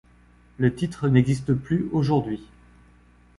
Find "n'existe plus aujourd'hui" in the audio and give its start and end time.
1.09-2.41